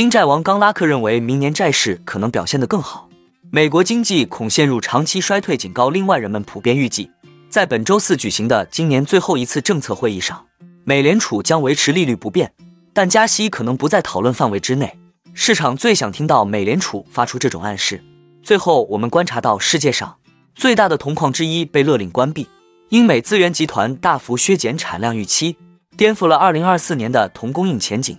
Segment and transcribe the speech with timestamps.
[0.00, 3.10] 新债王冈拉克认为明年债市可能表现得更好，
[3.50, 5.90] 美国经济恐陷入长期衰退警告。
[5.90, 7.10] 另外，人们普遍预计，
[7.50, 10.46] 在本周四举行的今年最后一次政策会议上，
[10.84, 12.50] 美联储将维持利率不变，
[12.94, 14.98] 但加息可能不在讨论范围之内。
[15.34, 18.02] 市场最想听到美联储发出这种暗示。
[18.42, 20.16] 最后，我们观察到世界上
[20.54, 22.48] 最大的铜矿之一被勒令关闭。
[22.88, 25.58] 英美资源集团大幅削减产量预期，
[25.94, 28.18] 颠覆了二零二四年的铜供应前景。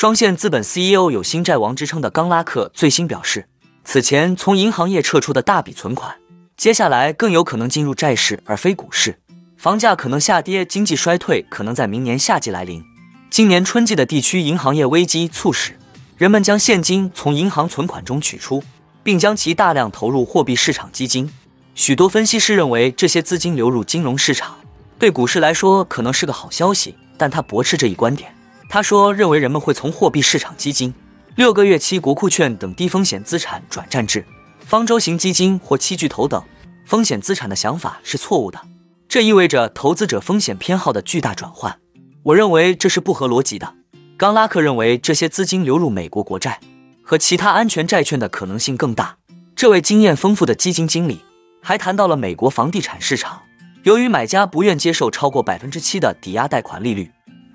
[0.00, 3.46] 双线资本 CEO 有“新债王”之称的冈拉克最新表示，
[3.84, 6.16] 此前从银行业撤出的大笔存款，
[6.56, 9.18] 接下来更有可能进入债市而非股市，
[9.58, 12.82] 房价可能下跌，经济衰退可能在明年夏季来临。
[13.28, 15.78] 今年春季的地区银行业危机促使
[16.16, 18.64] 人们将现金从银行存款中取出，
[19.02, 21.30] 并将其大量投入货币市场基金。
[21.74, 24.56] 许多分析师认为，这些资金流入金融市场
[24.98, 28.34] 对股市来说可能是个好消息，但他驳斥这一观点。
[28.72, 30.94] 他说：“认为人们会从货币市场基金、
[31.34, 34.24] 六个月期国库券等低风险资产转战至
[34.60, 36.40] 方舟型基金或期巨头等
[36.86, 38.60] 风险资产的想法是错误的。
[39.08, 41.76] 这意味着投资者风险偏好的巨大转换。
[42.22, 43.74] 我认为这是不合逻辑的。”
[44.16, 46.60] 冈拉克认为，这些资金流入美国国债
[47.02, 49.16] 和其他安全债券的可能性更大。
[49.56, 51.20] 这位经验丰富的基金经理
[51.60, 53.42] 还谈到了美国房地产市场，
[53.82, 57.10] 由于买家不愿接受超过百分之七的抵押贷款利率。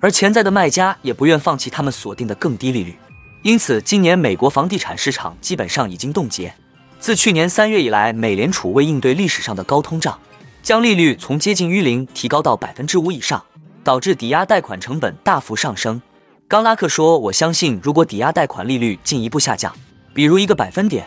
[0.06, 2.94] 而潜在的卖家也不愿放弃他们锁定的更低利率，
[3.42, 6.54] 因此今年美国房地产市场基本上已经冻结。
[7.00, 10.16] 自去年三月以来，美联储为应对历史上的高通胀，
[10.62, 13.42] 将利率从接近于零提高到百分之五以上，
[13.82, 16.00] 导致抵押贷款成本大幅上升。
[16.46, 19.74] 冈拉克说：“我相信，如果抵押贷款利率进一步下降，
[20.14, 21.04] 比如一个百分点，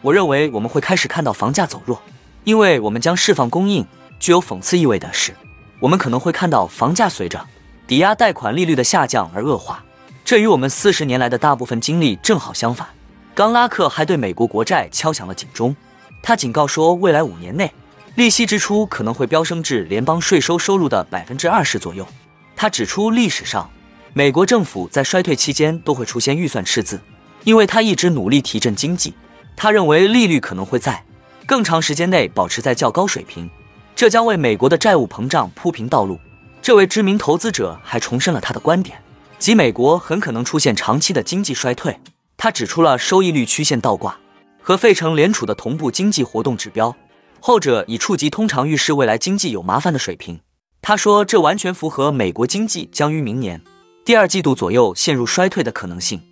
[0.00, 2.00] 我认为我们会开始看到房价走弱，
[2.44, 3.86] 因为我们将释放供应。
[4.18, 5.34] 具有讽刺意味的是，
[5.78, 7.46] 我们可能会看到房价随着。”
[7.90, 9.82] 抵押贷款利率的下降而恶化，
[10.24, 12.86] 这与我们四十年来的大部分经历正好相反。
[13.34, 15.74] 冈拉克还对美国国债敲响了警钟，
[16.22, 17.72] 他警告说，未来五年内
[18.14, 22.06] 利息支出可能会飙升至联邦税收收入的百分之二十左右。
[22.54, 23.68] 他指出，历史上
[24.12, 27.00] 美国政府在衰退期间都会出现预算赤字，
[27.42, 29.14] 因为他一直努力提振经济。
[29.56, 31.04] 他认为利率可能会在
[31.44, 33.50] 更长时间内保持在较高水平，
[33.96, 36.20] 这将为美国的债务膨胀铺平道路。
[36.70, 38.96] 这位知名投资者还重申了他的观点，
[39.40, 41.98] 即美国很可能出现长期的经济衰退。
[42.36, 44.16] 他指出了收益率曲线倒挂
[44.62, 46.94] 和费城联储的同步经济活动指标，
[47.40, 50.38] 后者已触及通常预示未来经济有麻烦的水平。
[50.80, 53.60] 他说，这完全符合美国经济将于明年
[54.04, 56.22] 第二季度左右陷入衰退的可能性。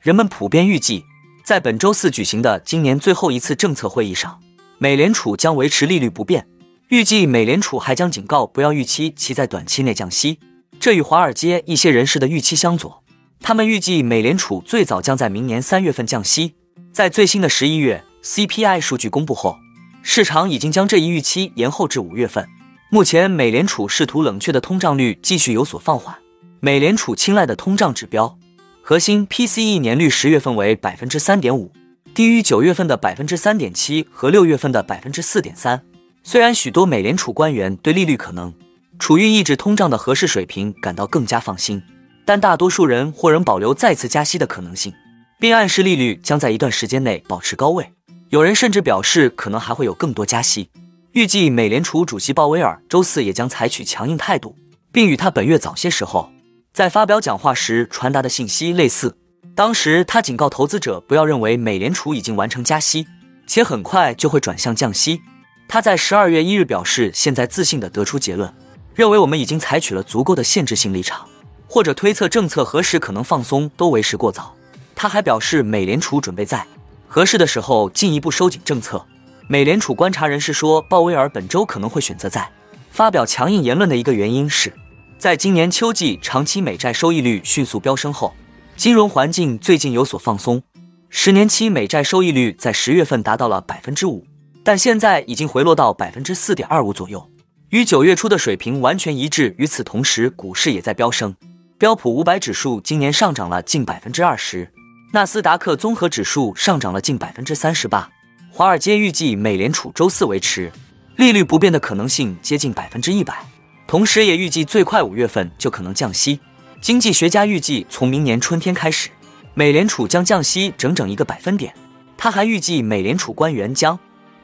[0.00, 1.04] 人们普遍预计，
[1.44, 4.40] 在本周四举行的今年最后一次政策会议上，
[4.78, 6.48] 美联储将维持利率不变。
[6.88, 10.38] 预计美联储还将警告不要预期其在短期内降息，
[10.78, 13.02] 这与华尔街一些人士的预期相左。
[13.40, 16.54] 他们预计美联储最早将在明年三月份降息。
[16.92, 19.56] 在最新的十一月 CPI 数据公布后，
[20.02, 22.46] 市场已经将这一预期延后至五月份。
[22.88, 26.16] 目前，美联储试图冷却的通胀率继续有所放缓。
[26.60, 28.38] 美联储青睐的通胀指标
[28.80, 31.72] 核心 PCE 年率十月份为百分之三点五，
[32.14, 35.82] 低于九月份的百分之三点七和六月份的百分之四点三。
[36.28, 38.52] 虽然许多美联储官员对利率可能
[38.98, 41.80] 处于抑制通胀的合适水平感到更加放心，
[42.24, 44.92] 但大多数人或仍保留再次加息的可能性，
[45.38, 47.92] 并暗示利率将在一段时间内保持高位。
[48.30, 50.68] 有人甚至表示可能还会有更多加息。
[51.12, 54.56] 预计美联储主席鲍威尔周四也将采取强硬态度，
[54.90, 56.28] 并与他本月早些时候
[56.72, 59.16] 在发表讲话时传达的信息类似。
[59.54, 63.06] 当时他警告投资者不要认为美联储已经完成加息，
[63.46, 65.20] 且很快就会转向降息。
[65.68, 68.52] 他在十二月一日表示，现在自信地得出结论，
[68.94, 71.26] 认为我们已经采取了足够的限制性立场，
[71.68, 74.54] 或者推测政策何时可能放松都为时过早。
[74.94, 76.66] 他还表示，美联储准备在
[77.08, 79.04] 合适的时候进一步收紧政策。
[79.48, 82.48] 美联储观察人士说，鲍威尔本周可能会选择在
[82.90, 84.72] 发表强硬言论的一个原因是，
[85.18, 88.34] 在今年秋季长期美债收益率迅速飙升后，
[88.76, 90.62] 金融环境最近有所放松。
[91.10, 94.24] 十年期美债收益率在十月份达到了百分之五。
[94.66, 97.30] 但现在已经回落到百分之四点二五左右，
[97.68, 99.54] 与九月初的水平完全一致。
[99.58, 101.32] 与此同时，股市也在飙升。
[101.78, 104.68] 标普五百指数今年上涨了近百分之二十，
[105.12, 108.10] 纳斯达克综合指数上涨了近百分之三十八。
[108.50, 110.72] 华尔街预计美联储周四维持
[111.14, 113.38] 利率不变的可能性接近百分之一百，
[113.86, 116.40] 同时也预计最快五月份就可能降息。
[116.80, 119.10] 经济学家预计从明年春天开始，
[119.54, 121.72] 美联储将降息整整一个百分点。
[122.16, 123.96] 他还预计美联储官员将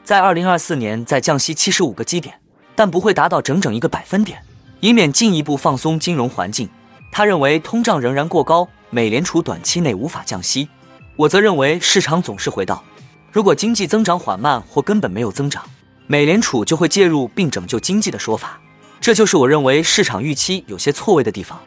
[0.03, 2.35] 在二零二四年再降息七十五个基点，
[2.75, 4.43] 但不会达到整整一个百分点，
[4.81, 6.67] 以免进一步放松金融环境。
[7.09, 10.67] 他认为通胀仍然过高，美联储短期内无法降息。
[11.15, 12.83] 我则认为市场总是回到，
[13.31, 15.63] 如果经济增长缓慢或根本没有增长，
[16.05, 18.59] 美联储就会介入并拯救经济的说法。
[18.99, 21.57] 这就是我认为市场预期有些错位的地方，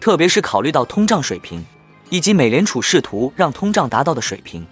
[0.00, 1.64] 特别是考虑到通胀水平
[2.10, 4.66] 以及美联储试图让通胀达到的水平。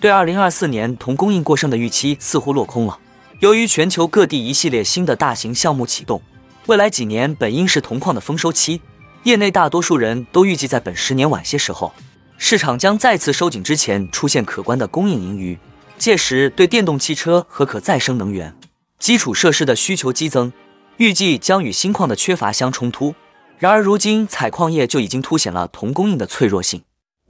[0.00, 2.98] 对二零二四年铜供应过剩的预期似乎落空了，
[3.40, 6.22] 由于全球各地一系列新的大型项目启动。
[6.66, 8.80] 未来几年本应是铜矿的丰收期，
[9.24, 11.92] 业内大多数人都预计在本十年晚些时候，
[12.38, 15.58] 市场将再次收紧之前出现可观的供应盈余。
[15.98, 18.56] 届时，对电动汽车和可再生能源
[18.98, 20.50] 基础设施的需求激增，
[20.96, 23.14] 预计将与新矿的缺乏相冲突。
[23.58, 26.80] 然而，如今采矿业就已经凸显了铜供应的脆弱性。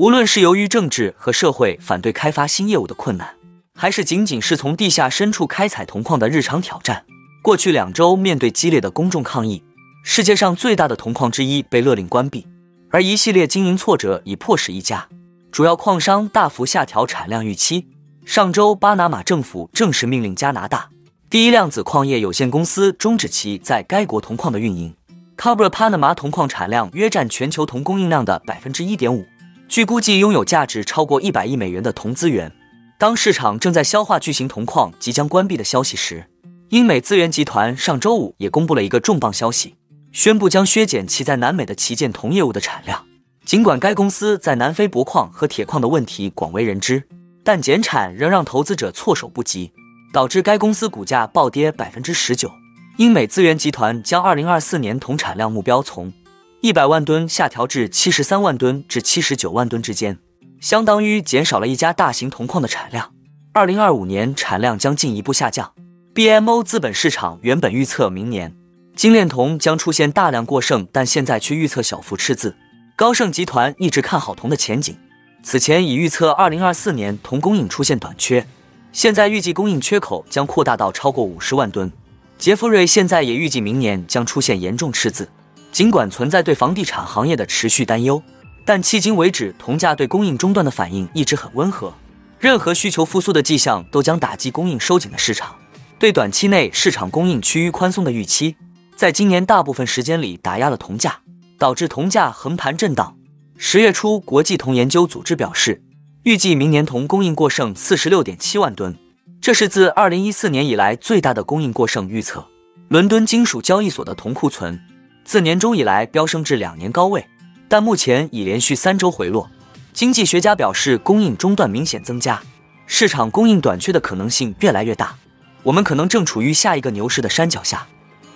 [0.00, 3.34] 无论是由于政治和社会反对开发新业务的困难，
[3.74, 7.04] 还是仅仅是从地下深处开采铜矿的日常挑战。
[7.42, 9.62] 过去两周，面对激烈的公众抗议，
[10.02, 12.46] 世界上最大的铜矿之一被勒令关闭，
[12.88, 15.06] 而一系列经营挫折已迫使一家
[15.52, 17.86] 主要矿商大幅下调产量预期。
[18.24, 20.88] 上周，巴拿马政府正式命令加拿大
[21.28, 24.94] 第一量子矿业有限公司终止其在该国铜矿的运营。
[25.36, 29.26] Cobre Panama 铜矿产量约占全球铜供应量的百分之一点五，
[29.70, 32.50] 据估计拥有价值超过一百亿美元的铜资源。
[32.98, 36.26] 当市场正在消化巨型铜矿即将关闭的消息时，
[36.70, 39.76] 英美资源集团上周五也公布了一个重磅消息，
[40.10, 43.06] 宣布将削减其在南美的旗舰铜业务的产量。
[43.44, 47.04] 尽管该公司在南非铂矿和铁矿的问题广为人知，
[47.44, 49.70] 但减产仍让投资者措手不及，
[50.12, 52.50] 导致该公司股价暴跌百分之十九。
[52.96, 56.12] 英美资源集团将二零二四年铜产量目标从
[56.62, 60.18] 一百万吨下调至七十三万吨至七十九万吨之间，
[60.60, 63.14] 相当于减少了一家大型铜矿的产量。
[63.54, 65.72] 二零二五年产量将进一步下降。
[66.14, 68.54] BMO 资本市场原本预测明年
[68.94, 72.54] 精炼铜将出现大量过剩，但现在却预测小幅赤字。
[72.94, 74.94] 高盛集团一直看好铜的前景，
[75.42, 78.46] 此前已预测2024年铜供应出现短缺，
[78.92, 81.90] 现在预计供应缺口将扩大到超过50万吨。
[82.36, 85.26] 杰弗瑞现在也预计明年将出现严重赤字。
[85.72, 88.22] 尽管存在对房地产行业的持续担忧，
[88.64, 91.92] 但迄今为止铜价对供应中断的反应一直很温和。
[92.38, 95.54] 任何需求复苏的迹象都将打击供应收紧的市场。
[95.98, 98.56] 对短期内市场供应趋于宽松的预期，
[98.96, 101.20] 在今年大部分时间里打压了铜价，
[101.58, 103.16] 导致铜价横盘震荡。
[103.58, 105.82] 十月初，国际铜研究组织表示，
[106.22, 108.96] 预计明年铜供应过剩四十六点七万吨，
[109.42, 112.46] 这是自二零一四年以来最大的供应过剩预测。
[112.88, 114.80] 伦敦金属交易所的铜库存
[115.30, 117.24] 自年中以来飙升至两年高位，
[117.68, 119.48] 但目前已连续三周回落。
[119.92, 122.42] 经济学家表示，供应中断明显增加，
[122.88, 125.14] 市场供应短缺的可能性越来越大。
[125.62, 127.86] 我们可能正处于下一个牛市的山脚下。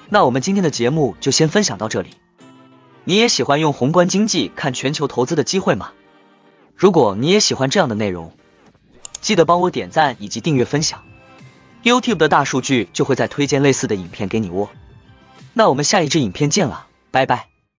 [0.08, 2.11] 那我们今天的节目就先分享到这里。
[3.02, 5.91] 你也喜欢用宏观经济看全球投资的机会吗？
[6.77, 8.32] 如果你也喜欢这样的内容，
[9.20, 11.03] 记得帮我点赞以及订阅分享。
[11.82, 14.69] YouTube 的大数据就会再推荐类似的影片给你哦。
[15.55, 17.54] 那我们下一支影片见了，拜拜。